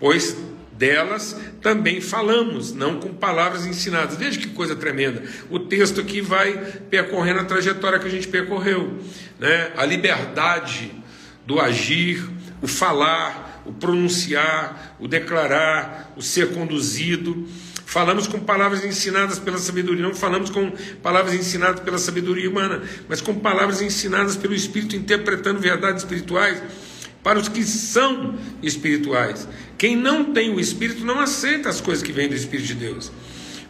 Pois 0.00 0.36
delas 0.78 1.36
também 1.60 2.00
falamos, 2.00 2.72
não 2.72 3.00
com 3.00 3.12
palavras 3.12 3.66
ensinadas. 3.66 4.16
Veja 4.16 4.38
que 4.38 4.48
coisa 4.48 4.76
tremenda. 4.76 5.22
O 5.50 5.58
texto 5.58 6.00
aqui 6.00 6.20
vai 6.20 6.52
percorrendo 6.88 7.40
a 7.40 7.44
trajetória 7.44 7.98
que 7.98 8.06
a 8.06 8.10
gente 8.10 8.28
percorreu. 8.28 8.98
Né? 9.38 9.72
A 9.76 9.84
liberdade 9.84 10.92
do 11.44 11.60
agir, 11.60 12.24
o 12.62 12.68
falar, 12.68 13.62
o 13.66 13.72
pronunciar, 13.72 14.96
o 15.00 15.08
declarar, 15.08 16.12
o 16.16 16.22
ser 16.22 16.54
conduzido. 16.54 17.46
Falamos 17.84 18.26
com 18.26 18.38
palavras 18.38 18.84
ensinadas 18.84 19.38
pela 19.38 19.58
sabedoria, 19.58 20.02
não 20.02 20.14
falamos 20.14 20.50
com 20.50 20.70
palavras 21.02 21.34
ensinadas 21.34 21.80
pela 21.80 21.98
sabedoria 21.98 22.48
humana, 22.48 22.82
mas 23.08 23.20
com 23.20 23.34
palavras 23.34 23.80
ensinadas 23.80 24.36
pelo 24.36 24.54
Espírito, 24.54 24.94
interpretando 24.94 25.58
verdades 25.58 26.02
espirituais 26.02 26.62
para 27.22 27.38
os 27.38 27.48
que 27.48 27.62
são 27.64 28.34
espirituais. 28.62 29.48
Quem 29.76 29.96
não 29.96 30.32
tem 30.32 30.52
o 30.54 30.60
Espírito 30.60 31.04
não 31.04 31.20
aceita 31.20 31.68
as 31.68 31.80
coisas 31.80 32.02
que 32.02 32.12
vêm 32.12 32.28
do 32.28 32.34
Espírito 32.34 32.68
de 32.68 32.74
Deus, 32.74 33.12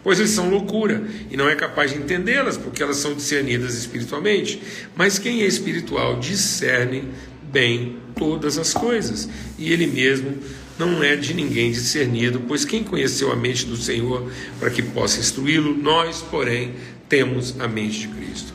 pois 0.02 0.18
eles 0.18 0.30
são 0.30 0.48
loucura 0.48 1.02
e 1.30 1.36
não 1.36 1.48
é 1.48 1.54
capaz 1.54 1.92
de 1.92 1.98
entendê-las, 1.98 2.56
porque 2.56 2.82
elas 2.82 2.96
são 2.96 3.14
discernidas 3.14 3.74
espiritualmente. 3.76 4.60
Mas 4.96 5.18
quem 5.18 5.42
é 5.42 5.46
espiritual 5.46 6.18
discerne 6.18 7.04
bem 7.52 7.96
todas 8.14 8.58
as 8.58 8.74
coisas, 8.74 9.28
e 9.58 9.72
ele 9.72 9.86
mesmo 9.86 10.36
não 10.78 11.02
é 11.02 11.16
de 11.16 11.34
ninguém 11.34 11.72
discernido, 11.72 12.42
pois 12.46 12.64
quem 12.64 12.84
conheceu 12.84 13.32
a 13.32 13.36
mente 13.36 13.66
do 13.66 13.76
Senhor 13.76 14.30
para 14.60 14.70
que 14.70 14.82
possa 14.82 15.18
instruí-lo, 15.18 15.76
nós, 15.76 16.22
porém, 16.30 16.74
temos 17.08 17.58
a 17.58 17.66
mente 17.66 18.00
de 18.00 18.08
Cristo. 18.08 18.52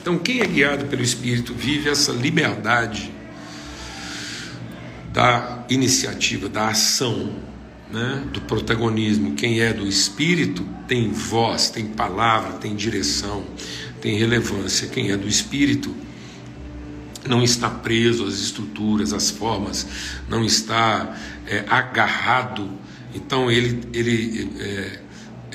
Então, 0.00 0.18
quem 0.18 0.40
é 0.40 0.46
guiado 0.46 0.84
pelo 0.86 1.02
Espírito 1.02 1.54
vive 1.54 1.88
essa 1.88 2.12
liberdade 2.12 3.10
da 5.14 5.64
iniciativa, 5.70 6.48
da 6.48 6.68
ação, 6.68 7.30
né, 7.88 8.24
do 8.32 8.40
protagonismo. 8.40 9.36
Quem 9.36 9.60
é 9.60 9.72
do 9.72 9.86
espírito 9.86 10.66
tem 10.88 11.12
voz, 11.12 11.70
tem 11.70 11.86
palavra, 11.86 12.54
tem 12.54 12.74
direção, 12.74 13.44
tem 14.00 14.18
relevância. 14.18 14.88
Quem 14.88 15.12
é 15.12 15.16
do 15.16 15.28
espírito 15.28 15.94
não 17.28 17.44
está 17.44 17.70
preso 17.70 18.26
às 18.26 18.40
estruturas, 18.40 19.12
às 19.12 19.30
formas, 19.30 19.86
não 20.28 20.44
está 20.44 21.16
é, 21.46 21.64
agarrado. 21.68 22.68
Então 23.14 23.48
ele, 23.48 23.82
ele 23.94 24.50
é, 24.58 25.00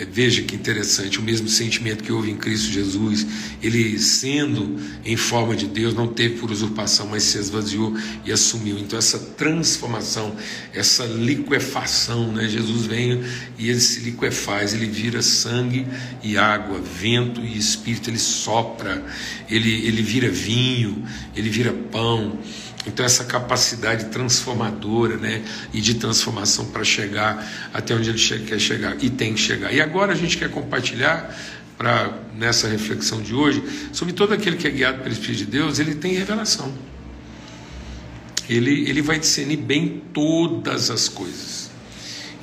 veja 0.05 0.41
que 0.41 0.55
interessante, 0.55 1.19
o 1.19 1.21
mesmo 1.21 1.47
sentimento 1.47 2.03
que 2.03 2.11
houve 2.11 2.31
em 2.31 2.37
Cristo 2.37 2.71
Jesus, 2.71 3.25
ele 3.61 3.97
sendo 3.99 4.77
em 5.03 5.17
forma 5.17 5.55
de 5.55 5.67
Deus, 5.67 5.93
não 5.93 6.07
teve 6.07 6.39
por 6.39 6.51
usurpação, 6.51 7.07
mas 7.07 7.23
se 7.23 7.37
esvaziou 7.37 7.95
e 8.25 8.31
assumiu. 8.31 8.77
Então, 8.77 8.97
essa 8.97 9.19
transformação, 9.19 10.35
essa 10.73 11.05
liquefação, 11.05 12.31
né? 12.31 12.47
Jesus 12.47 12.85
vem 12.85 13.21
e 13.57 13.69
ele 13.69 13.79
se 13.79 14.01
liquefaz, 14.01 14.73
ele 14.73 14.85
vira 14.85 15.21
sangue 15.21 15.85
e 16.23 16.37
água, 16.37 16.79
vento 16.79 17.41
e 17.41 17.57
espírito, 17.57 18.09
ele 18.09 18.19
sopra, 18.19 19.03
ele, 19.49 19.85
ele 19.85 20.01
vira 20.01 20.29
vinho, 20.29 21.03
ele 21.35 21.49
vira 21.49 21.73
pão. 21.73 22.39
Então, 22.88 23.05
essa 23.05 23.25
capacidade 23.25 24.05
transformadora 24.05 25.17
né, 25.17 25.43
e 25.74 25.81
de 25.81 25.95
transformação 25.95 26.65
para 26.67 26.83
chegar 26.83 27.69
até 27.74 27.93
onde 27.93 28.09
ele 28.09 28.45
quer 28.45 28.59
chegar 28.59 28.95
e 29.03 29.09
tem 29.09 29.33
que 29.33 29.39
chegar. 29.39 29.74
E 29.74 29.81
agora 29.81 30.13
a 30.13 30.15
gente 30.15 30.38
quer 30.38 30.50
compartilhar, 30.50 31.36
para 31.79 32.12
nessa 32.36 32.67
reflexão 32.67 33.21
de 33.21 33.33
hoje, 33.33 33.63
sobre 33.93 34.13
todo 34.13 34.33
aquele 34.33 34.57
que 34.57 34.67
é 34.67 34.69
guiado 34.69 35.01
pelo 35.01 35.13
Espírito 35.13 35.38
de 35.38 35.45
Deus, 35.45 35.79
ele 35.79 35.95
tem 35.95 36.13
revelação. 36.13 36.74
Ele, 38.50 38.89
ele 38.89 39.01
vai 39.01 39.17
discernir 39.17 39.55
bem 39.55 40.03
todas 40.13 40.91
as 40.91 41.07
coisas. 41.07 41.71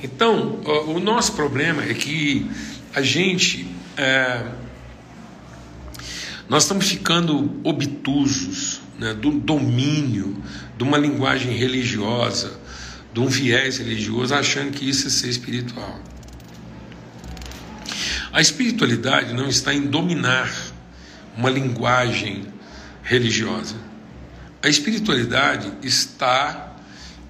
Então, 0.02 0.61
o 0.87 0.99
nosso 0.99 1.35
problema 1.35 1.83
é 1.83 1.93
que 1.93 2.50
a 2.95 3.02
gente. 3.02 3.66
É, 3.97 4.47
nós 6.49 6.62
estamos 6.62 6.88
ficando 6.88 7.61
obtusos 7.62 8.75
né, 8.99 9.15
do 9.15 9.31
domínio 9.31 10.43
de 10.76 10.85
uma 10.85 10.99
linguagem 10.99 11.53
religiosa, 11.53 12.59
de 13.12 13.21
um 13.21 13.26
viés 13.26 13.79
religioso, 13.79 14.35
achando 14.35 14.73
que 14.73 14.88
isso 14.88 15.07
é 15.07 15.11
ser 15.11 15.29
espiritual. 15.29 16.00
A 18.33 18.41
espiritualidade 18.41 19.33
não 19.33 19.49
está 19.49 19.73
em 19.73 19.83
dominar 19.83 20.53
uma 21.37 21.49
linguagem 21.49 22.45
religiosa. 23.03 23.76
A 24.62 24.69
espiritualidade 24.69 25.73
está 25.83 26.76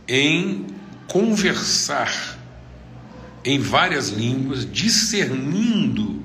em 0.09 0.67
conversar 1.07 2.37
em 3.45 3.61
várias 3.61 4.09
línguas, 4.09 4.67
discernindo 4.71 6.21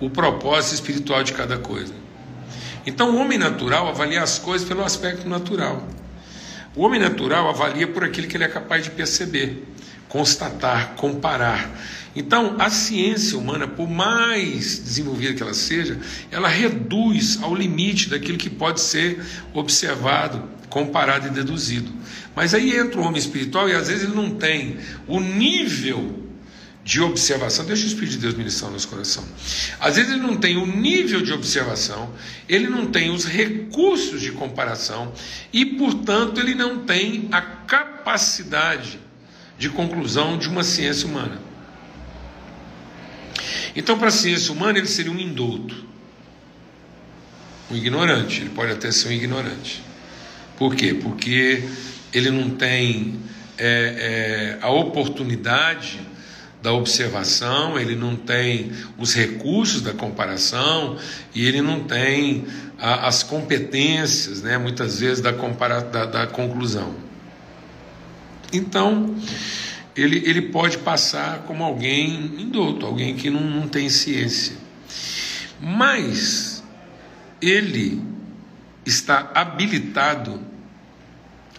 o 0.00 0.10
propósito 0.10 0.74
espiritual 0.74 1.22
de 1.22 1.32
cada 1.32 1.58
coisa. 1.58 1.94
Então, 2.86 3.10
o 3.10 3.16
homem 3.18 3.36
natural 3.36 3.88
avalia 3.88 4.22
as 4.22 4.38
coisas 4.38 4.66
pelo 4.66 4.84
aspecto 4.84 5.28
natural. 5.28 5.86
O 6.76 6.82
homem 6.82 7.00
natural 7.00 7.48
avalia 7.48 7.86
por 7.88 8.04
aquilo 8.04 8.28
que 8.28 8.36
ele 8.36 8.44
é 8.44 8.48
capaz 8.48 8.84
de 8.84 8.90
perceber, 8.90 9.66
constatar, 10.08 10.94
comparar. 10.94 11.68
Então, 12.14 12.54
a 12.58 12.70
ciência 12.70 13.36
humana, 13.36 13.66
por 13.66 13.88
mais 13.88 14.78
desenvolvida 14.78 15.34
que 15.34 15.42
ela 15.42 15.52
seja, 15.52 15.98
ela 16.30 16.48
reduz 16.48 17.42
ao 17.42 17.54
limite 17.54 18.08
daquilo 18.08 18.38
que 18.38 18.48
pode 18.48 18.80
ser 18.80 19.20
observado, 19.52 20.48
comparado 20.68 21.26
e 21.26 21.30
deduzido. 21.30 21.92
Mas 22.36 22.54
aí 22.54 22.76
entra 22.76 23.00
o 23.00 23.04
homem 23.04 23.18
espiritual 23.18 23.68
e 23.68 23.72
às 23.72 23.88
vezes 23.88 24.04
ele 24.04 24.14
não 24.14 24.30
tem 24.30 24.78
o 25.08 25.18
nível 25.18 26.25
de 26.86 27.00
observação, 27.00 27.64
deixa 27.64 27.82
o 27.82 27.88
Espírito 27.88 28.12
de 28.12 28.18
Deus 28.18 28.34
ministrar 28.34 28.70
no 28.70 28.74
nosso 28.74 28.86
coração. 28.86 29.24
Às 29.80 29.96
vezes 29.96 30.12
ele 30.12 30.20
não 30.20 30.36
tem 30.36 30.56
o 30.56 30.64
nível 30.64 31.20
de 31.20 31.32
observação, 31.32 32.14
ele 32.48 32.68
não 32.68 32.86
tem 32.86 33.10
os 33.10 33.24
recursos 33.24 34.20
de 34.20 34.30
comparação 34.30 35.12
e, 35.52 35.64
portanto, 35.66 36.38
ele 36.38 36.54
não 36.54 36.84
tem 36.84 37.28
a 37.32 37.40
capacidade 37.42 39.00
de 39.58 39.68
conclusão 39.68 40.38
de 40.38 40.48
uma 40.48 40.62
ciência 40.62 41.08
humana. 41.08 41.42
Então, 43.74 43.98
para 43.98 44.06
a 44.06 44.12
ciência 44.12 44.52
humana, 44.52 44.78
ele 44.78 44.86
seria 44.86 45.10
um 45.10 45.18
indouto, 45.18 45.84
um 47.68 47.74
ignorante, 47.74 48.42
ele 48.42 48.50
pode 48.50 48.70
até 48.70 48.92
ser 48.92 49.08
um 49.08 49.12
ignorante. 49.12 49.82
Por 50.56 50.76
quê? 50.76 50.94
Porque 50.94 51.68
ele 52.14 52.30
não 52.30 52.48
tem 52.50 53.18
é, 53.58 54.56
é, 54.60 54.64
a 54.64 54.70
oportunidade 54.70 56.14
da 56.66 56.72
observação, 56.72 57.78
ele 57.78 57.94
não 57.94 58.16
tem 58.16 58.72
os 58.98 59.14
recursos 59.14 59.82
da 59.82 59.92
comparação 59.92 60.98
e 61.32 61.46
ele 61.46 61.62
não 61.62 61.84
tem 61.84 62.44
a, 62.76 63.06
as 63.06 63.22
competências, 63.22 64.42
né, 64.42 64.58
muitas 64.58 64.98
vezes, 64.98 65.20
da, 65.20 65.32
compara, 65.32 65.80
da, 65.80 66.06
da 66.06 66.26
conclusão. 66.26 66.92
Então, 68.52 69.14
ele, 69.94 70.28
ele 70.28 70.42
pode 70.42 70.78
passar 70.78 71.44
como 71.46 71.62
alguém 71.62 72.34
indouto, 72.36 72.84
alguém 72.84 73.14
que 73.14 73.30
não, 73.30 73.42
não 73.42 73.68
tem 73.68 73.88
ciência. 73.88 74.56
Mas 75.60 76.64
ele 77.40 78.02
está 78.84 79.30
habilitado 79.36 80.40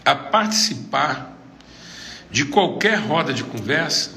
a 0.03 0.13
participar 0.13 1.33
de 2.29 2.43
qualquer 2.43 2.99
roda 2.99 3.33
de 3.33 3.45
conversa 3.45 4.16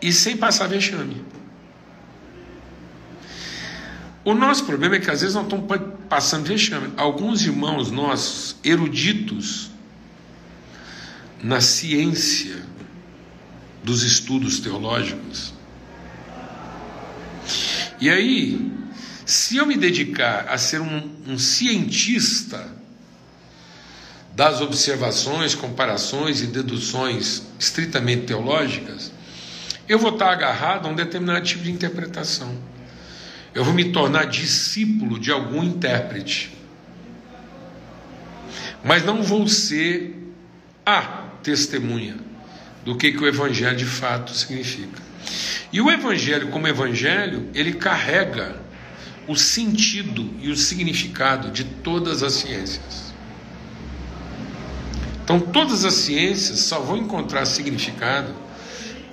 e 0.00 0.12
sem 0.12 0.36
passar 0.36 0.66
vexame. 0.68 1.24
O 4.24 4.34
nosso 4.34 4.64
problema 4.64 4.96
é 4.96 5.00
que 5.00 5.10
às 5.10 5.20
vezes 5.20 5.34
nós 5.34 5.44
estamos 5.44 5.66
passando 6.08 6.46
vexame. 6.46 6.92
Alguns 6.96 7.42
irmãos 7.42 7.90
nossos, 7.90 8.56
eruditos 8.62 9.70
na 11.42 11.60
ciência 11.60 12.62
dos 13.82 14.02
estudos 14.02 14.60
teológicos, 14.60 15.54
e 18.00 18.08
aí, 18.08 18.72
se 19.26 19.58
eu 19.58 19.66
me 19.66 19.76
dedicar 19.76 20.46
a 20.48 20.56
ser 20.56 20.80
um, 20.80 21.10
um 21.26 21.38
cientista 21.38 22.66
das 24.34 24.62
observações, 24.62 25.54
comparações 25.54 26.40
e 26.40 26.46
deduções 26.46 27.42
estritamente 27.58 28.22
teológicas, 28.22 29.12
eu 29.90 29.98
vou 29.98 30.12
estar 30.12 30.30
agarrado 30.30 30.86
a 30.86 30.88
um 30.88 30.94
determinado 30.94 31.44
tipo 31.44 31.64
de 31.64 31.72
interpretação. 31.72 32.56
Eu 33.52 33.64
vou 33.64 33.74
me 33.74 33.90
tornar 33.90 34.26
discípulo 34.26 35.18
de 35.18 35.32
algum 35.32 35.64
intérprete. 35.64 36.56
Mas 38.84 39.04
não 39.04 39.20
vou 39.20 39.48
ser 39.48 40.32
a 40.86 41.24
testemunha 41.42 42.14
do 42.84 42.96
que, 42.96 43.10
que 43.10 43.18
o 43.18 43.26
Evangelho 43.26 43.76
de 43.76 43.84
fato 43.84 44.32
significa. 44.32 45.02
E 45.72 45.80
o 45.80 45.90
Evangelho, 45.90 46.50
como 46.50 46.68
Evangelho, 46.68 47.50
ele 47.52 47.72
carrega 47.72 48.60
o 49.26 49.34
sentido 49.34 50.30
e 50.40 50.50
o 50.50 50.56
significado 50.56 51.50
de 51.50 51.64
todas 51.64 52.22
as 52.22 52.34
ciências. 52.34 53.12
Então, 55.24 55.40
todas 55.40 55.84
as 55.84 55.94
ciências 55.94 56.60
só 56.60 56.78
vão 56.78 56.96
encontrar 56.96 57.44
significado 57.44 58.32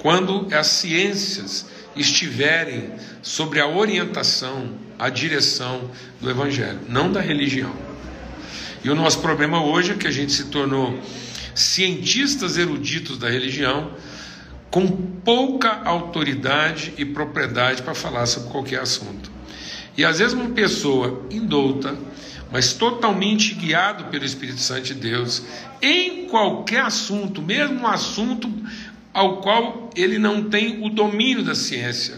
quando 0.01 0.47
as 0.53 0.67
ciências 0.67 1.65
estiverem 1.95 2.91
sobre 3.21 3.59
a 3.59 3.67
orientação, 3.67 4.71
a 4.97 5.09
direção 5.09 5.89
do 6.21 6.29
Evangelho, 6.29 6.79
não 6.87 7.11
da 7.11 7.21
religião. 7.21 7.73
E 8.83 8.89
o 8.89 8.95
nosso 8.95 9.19
problema 9.19 9.63
hoje 9.63 9.91
é 9.91 9.95
que 9.95 10.07
a 10.07 10.11
gente 10.11 10.31
se 10.31 10.45
tornou 10.45 10.99
cientistas 11.53 12.57
eruditos 12.57 13.17
da 13.17 13.29
religião 13.29 13.91
com 14.69 14.87
pouca 14.87 15.81
autoridade 15.83 16.93
e 16.97 17.05
propriedade 17.05 17.81
para 17.81 17.95
falar 17.95 18.25
sobre 18.27 18.49
qualquer 18.49 18.81
assunto. 18.81 19.31
E 19.97 20.05
às 20.05 20.19
vezes 20.19 20.33
uma 20.33 20.49
pessoa 20.49 21.25
indouta, 21.31 21.97
mas 22.51 22.73
totalmente 22.73 23.55
guiado 23.55 24.05
pelo 24.05 24.23
Espírito 24.23 24.59
Santo 24.59 24.83
de 24.83 24.93
Deus, 24.93 25.41
em 25.81 26.27
qualquer 26.27 26.81
assunto, 26.81 27.41
mesmo 27.41 27.81
um 27.81 27.87
assunto 27.87 28.49
ao 29.13 29.37
qual 29.37 29.86
ele 29.97 30.19
não 30.19 30.49
tem 30.49 30.85
o 30.85 30.89
domínio 30.89 31.43
da 31.43 31.55
ciência, 31.55 32.15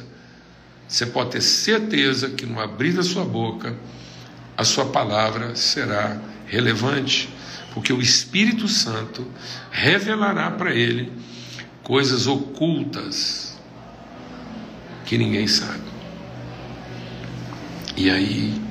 você 0.88 1.06
pode 1.06 1.32
ter 1.32 1.42
certeza 1.42 2.30
que 2.30 2.46
no 2.46 2.60
abrir 2.60 2.94
da 2.94 3.04
sua 3.04 3.24
boca, 3.24 3.76
a 4.58 4.64
sua 4.66 4.88
palavra 4.88 5.56
será 5.56 6.20
relevante, 6.46 7.30
porque 7.74 7.94
o 7.94 8.02
Espírito 8.02 8.68
Santo 8.68 9.26
revelará 9.72 10.52
para 10.52 10.74
ele 10.74 11.12
coisas 11.84 12.28
ocultas 12.28 13.58
que 15.06 15.18
ninguém 15.18 15.48
sabe. 15.48 15.90
E 17.96 18.10
aí 18.10 18.62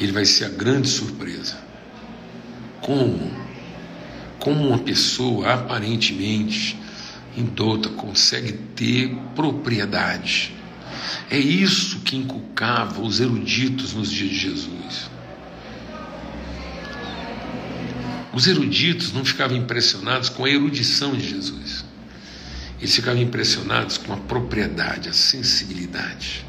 ele 0.00 0.12
vai 0.12 0.24
ser 0.24 0.46
a 0.46 0.48
grande 0.48 0.88
surpresa. 0.88 1.58
Como? 2.80 3.30
Como 4.38 4.68
uma 4.68 4.78
pessoa 4.78 5.52
aparentemente 5.54 6.78
indouta 7.36 7.88
consegue 7.90 8.52
ter 8.52 9.14
propriedade? 9.34 10.54
É 11.30 11.38
isso 11.38 12.00
que 12.00 12.16
inculcava 12.16 13.00
os 13.00 13.20
eruditos 13.20 13.92
nos 13.92 14.10
dias 14.10 14.30
de 14.30 14.38
Jesus. 14.38 15.10
Os 18.32 18.46
eruditos 18.46 19.12
não 19.12 19.24
ficavam 19.24 19.56
impressionados 19.56 20.28
com 20.28 20.44
a 20.44 20.50
erudição 20.50 21.14
de 21.14 21.28
Jesus. 21.28 21.84
Eles 22.78 22.94
ficavam 22.94 23.22
impressionados 23.22 23.96
com 23.96 24.12
a 24.12 24.16
propriedade, 24.18 25.08
a 25.08 25.12
sensibilidade, 25.12 26.44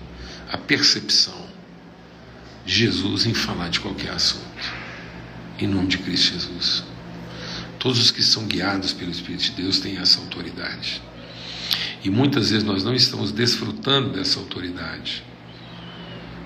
a 0.51 0.57
percepção 0.57 1.47
de 2.65 2.75
Jesus 2.75 3.25
em 3.25 3.33
falar 3.33 3.69
de 3.69 3.79
qualquer 3.79 4.11
assunto. 4.11 4.43
Em 5.57 5.67
nome 5.67 5.87
de 5.87 5.97
Cristo 5.99 6.33
Jesus. 6.33 6.83
Todos 7.79 7.99
os 7.99 8.11
que 8.11 8.23
são 8.23 8.45
guiados 8.45 8.93
pelo 8.93 9.11
Espírito 9.11 9.43
de 9.43 9.51
Deus 9.51 9.79
têm 9.79 9.97
essa 9.97 10.19
autoridade. 10.19 11.01
E 12.03 12.09
muitas 12.09 12.49
vezes 12.49 12.63
nós 12.63 12.83
não 12.83 12.93
estamos 12.93 13.31
desfrutando 13.31 14.09
dessa 14.09 14.39
autoridade, 14.39 15.23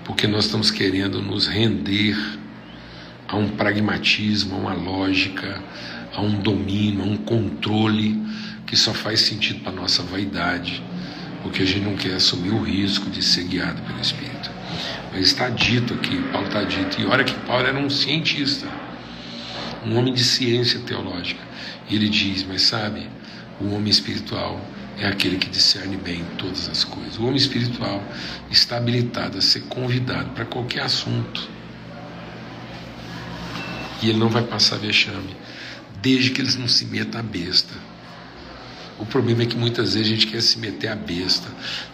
porque 0.05 0.27
nós 0.27 0.45
estamos 0.45 0.71
querendo 0.71 1.21
nos 1.21 1.47
render 1.47 2.17
a 3.27 3.37
um 3.37 3.49
pragmatismo, 3.49 4.55
a 4.55 4.57
uma 4.57 4.73
lógica, 4.73 5.63
a 6.13 6.21
um 6.21 6.39
domínio, 6.39 7.03
a 7.03 7.05
um 7.05 7.17
controle 7.17 8.21
que 8.65 8.75
só 8.75 8.93
faz 8.93 9.21
sentido 9.21 9.61
para 9.61 9.71
a 9.71 9.75
nossa 9.75 10.03
vaidade, 10.03 10.83
porque 11.41 11.63
a 11.63 11.65
gente 11.65 11.85
não 11.85 11.95
quer 11.95 12.15
assumir 12.15 12.51
o 12.51 12.61
risco 12.61 13.09
de 13.09 13.21
ser 13.21 13.43
guiado 13.45 13.81
pelo 13.83 13.99
Espírito. 13.99 14.49
Mas 15.11 15.27
está 15.27 15.49
dito 15.49 15.93
aqui, 15.93 16.21
Paulo 16.31 16.47
está 16.47 16.63
dito, 16.63 16.99
e 16.99 17.05
olha 17.05 17.23
que 17.23 17.33
Paulo 17.45 17.65
era 17.65 17.77
um 17.77 17.89
cientista, 17.89 18.67
um 19.85 19.97
homem 19.97 20.13
de 20.13 20.23
ciência 20.23 20.79
teológica. 20.79 21.41
E 21.89 21.95
ele 21.95 22.09
diz: 22.09 22.43
Mas 22.43 22.63
sabe, 22.63 23.09
o 23.59 23.73
homem 23.73 23.89
espiritual 23.89 24.59
é 24.97 25.07
aquele 25.07 25.37
que 25.37 25.49
discerne 25.49 25.97
bem 25.97 26.23
todas 26.37 26.69
as 26.69 26.83
coisas. 26.83 27.17
O 27.17 27.23
homem 27.23 27.37
espiritual 27.37 28.03
está 28.49 28.77
habilitado 28.77 29.37
a 29.37 29.41
ser 29.41 29.61
convidado 29.61 30.29
para 30.31 30.45
qualquer 30.45 30.83
assunto. 30.83 31.49
E 34.01 34.09
ele 34.09 34.17
não 34.17 34.29
vai 34.29 34.43
passar 34.43 34.77
vexame, 34.77 35.35
desde 36.01 36.31
que 36.31 36.41
eles 36.41 36.55
não 36.55 36.67
se 36.67 36.85
meta 36.85 37.19
a 37.19 37.23
besta 37.23 37.91
o 39.01 39.05
problema 39.05 39.41
é 39.41 39.45
que 39.47 39.57
muitas 39.57 39.95
vezes 39.95 40.11
a 40.11 40.15
gente 40.15 40.27
quer 40.27 40.41
se 40.43 40.59
meter 40.59 40.89
a 40.89 40.95
besta 40.95 41.47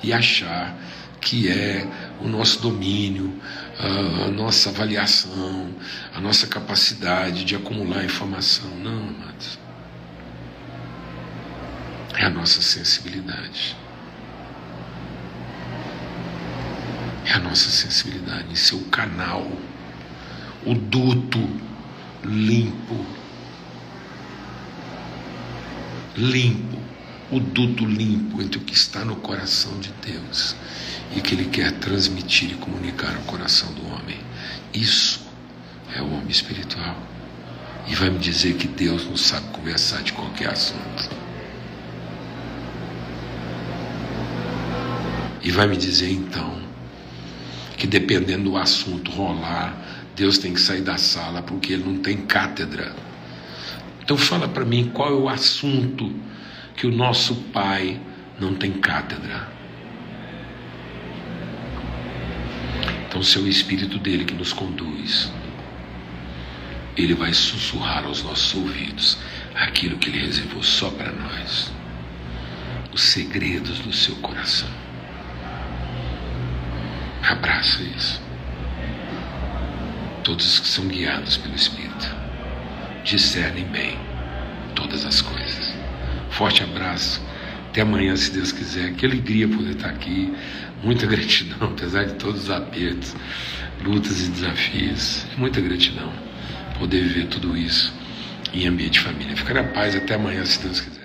e 0.04 0.12
achar 0.12 0.78
que 1.22 1.48
é 1.48 1.88
o 2.22 2.28
nosso 2.28 2.62
domínio, 2.62 3.34
a 3.80 4.32
nossa 4.32 4.70
avaliação, 4.70 5.70
a 6.14 6.20
nossa 6.20 6.48
capacidade 6.48 7.44
de 7.44 7.56
acumular 7.56 8.04
informação. 8.04 8.70
Não, 8.78 9.10
amados. 9.10 9.60
É 12.16 12.26
a 12.26 12.30
nossa 12.30 12.62
sensibilidade. 12.62 13.76
É 17.26 17.34
a 17.34 17.40
nossa 17.40 17.70
sensibilidade 17.70 18.52
em 18.52 18.56
ser 18.56 18.76
o 18.76 18.86
canal, 18.86 19.46
o 20.66 20.74
duto 20.74 21.40
limpo. 22.24 23.06
Limpo 26.16 26.78
o 27.30 27.40
duto 27.40 27.86
limpo 27.86 28.42
entre 28.42 28.58
o 28.58 28.62
que 28.62 28.74
está 28.74 29.04
no 29.04 29.18
coração 29.18 29.78
de 29.80 29.92
Deus 30.02 30.56
e 31.16 31.22
que 31.22 31.36
Ele 31.36 31.46
quer 31.46 31.72
transmitir 31.74 32.52
e 32.52 32.56
comunicar 32.56 33.16
ao 33.16 33.22
coração 33.24 33.72
do 33.74 33.88
homem. 33.88 34.18
Isso 34.74 35.26
é 35.96 36.02
o 36.02 36.12
homem 36.12 36.30
espiritual. 36.30 36.98
E 37.88 37.96
vai 37.96 38.10
me 38.10 38.20
dizer 38.20 38.56
que 38.56 38.68
Deus 38.68 39.06
não 39.06 39.16
sabe 39.16 39.48
conversar 39.50 40.04
de 40.04 40.14
qualquer 40.14 40.50
assunto. 40.50 41.10
E 45.42 45.52
vai 45.52 45.68
me 45.68 45.78
dizer 45.78 46.12
então 46.12 46.62
que 47.78 47.88
dependendo 47.88 48.50
do 48.50 48.58
assunto 48.58 49.12
rolar, 49.12 49.74
Deus 50.16 50.38
tem 50.38 50.54
que 50.54 50.60
sair 50.60 50.82
da 50.82 50.98
sala 50.98 51.42
porque 51.42 51.74
ele 51.74 51.84
não 51.86 52.00
tem 52.00 52.18
cátedra. 52.18 52.94
Então 54.02 54.18
fala 54.18 54.48
para 54.48 54.66
mim 54.66 54.92
qual 54.94 55.10
é 55.10 55.14
o 55.14 55.30
assunto 55.30 56.12
que 56.76 56.88
o 56.88 56.92
nosso 56.92 57.36
Pai 57.54 58.00
não 58.40 58.56
tem 58.56 58.72
cátedra. 58.74 59.57
Então, 63.08 63.24
se 63.24 63.38
é 63.38 63.42
o 63.42 63.48
Espírito 63.48 63.98
dele 64.00 64.26
que 64.26 64.34
nos 64.34 64.52
conduz, 64.52 65.32
ele 66.96 67.14
vai 67.14 67.34
sussurrar 67.34 68.06
aos 68.06 68.24
nossos 68.24 68.54
ouvidos 68.56 69.18
aquilo 69.56 69.98
que 69.98 70.10
ele 70.10 70.26
reservou 70.26 70.62
só 70.62 70.90
para 70.90 71.12
nós, 71.12 71.72
os 72.94 73.02
segredos 73.02 73.80
do 73.80 73.94
seu 73.94 74.16
coração. 74.18 74.70
Abraça 77.24 77.84
isso. 77.84 78.22
Todos 80.24 80.60
que 80.60 80.68
são 80.68 80.88
guiados 80.88 81.38
pelo 81.38 81.56
Espírito 81.56 82.16
discernem 83.04 83.66
bem 83.66 83.98
todas 84.76 85.06
as 85.06 85.22
coisas. 85.22 85.74
Forte 86.30 86.64
abraço. 86.64 87.22
Até 87.70 87.82
amanhã, 87.82 88.16
se 88.16 88.32
Deus 88.32 88.52
quiser. 88.52 88.94
Que 88.94 89.06
alegria 89.06 89.48
poder 89.48 89.72
estar 89.72 89.90
aqui. 89.90 90.34
Muita 90.84 91.06
gratidão, 91.08 91.70
apesar 91.70 92.06
de 92.06 92.14
todos 92.16 92.44
os 92.44 92.50
apertos, 92.50 93.16
lutas 93.84 94.26
e 94.26 94.30
desafios. 94.30 95.26
Muita 95.38 95.62
gratidão 95.62 96.12
poder 96.78 97.02
viver 97.02 97.28
tudo 97.28 97.58
isso 97.58 97.94
em 98.54 98.68
ambiente 98.68 98.94
de 98.94 99.00
família. 99.02 99.36
Fica 99.36 99.54
na 99.54 99.64
paz 99.64 99.96
até 99.96 100.16
amanhã, 100.16 100.46
se 100.46 100.62
Deus 100.62 100.82
quiser. 100.82 100.97